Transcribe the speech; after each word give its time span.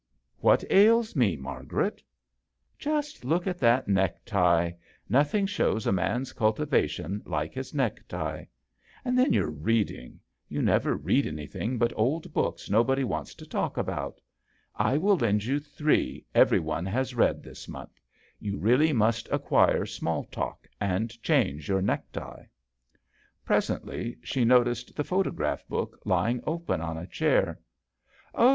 "What 0.47 0.63
ails 0.71 1.15
me, 1.15 1.35
Margaret?"" 1.37 2.01
Just 2.79 3.23
look 3.23 3.45
at 3.45 3.59
that 3.59 3.87
necktie! 3.87 4.71
Nothing 5.07 5.45
shows 5.45 5.85
a 5.85 5.91
man's 5.91 6.33
culti 6.33 6.65
vation 6.65 7.21
like 7.23 7.53
his 7.53 7.71
necktie. 7.71 8.45
Then 9.05 9.31
your 9.31 9.51
reading! 9.51 10.19
You 10.49 10.63
never 10.63 10.95
read 10.95 11.27
anything 11.27 11.77
but 11.77 11.93
old 11.95 12.33
books 12.33 12.67
nobody 12.67 13.03
wants 13.03 13.35
to 13.35 13.45
talk 13.45 13.77
about. 13.77 14.19
I 14.75 14.97
will 14.97 15.17
lend 15.17 15.43
you 15.43 15.59
three 15.59 16.25
every 16.33 16.59
one 16.59 16.87
has 16.87 17.13
read 17.13 17.43
this 17.43 17.67
month. 17.67 18.01
You 18.39 18.57
really 18.57 18.93
must 18.93 19.29
acquire 19.29 19.85
small 19.85 20.23
talk 20.23 20.67
and 20.79 21.11
change 21.21 21.67
your 21.69 21.83
neck 21.83 22.11
tie." 22.11 22.49
Presently 23.45 24.17
she 24.23 24.45
noticed 24.45 24.95
the 24.95 25.03
JOHN 25.03 25.03
SHERMAN. 25.03 25.23
79 25.23 25.23
photograph 25.23 25.67
book 25.67 26.01
lying 26.05 26.41
open 26.47 26.81
on 26.81 26.97
a 26.97 27.05
chair." 27.05 27.59
Oh 28.33 28.49